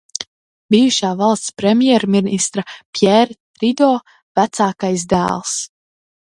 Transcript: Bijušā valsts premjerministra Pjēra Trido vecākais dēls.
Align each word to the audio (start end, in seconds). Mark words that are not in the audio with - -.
Bijušā 0.75 1.11
valsts 1.19 1.53
premjerministra 1.63 2.65
Pjēra 2.79 3.37
Trido 3.61 3.93
vecākais 4.43 5.09
dēls. 5.17 5.57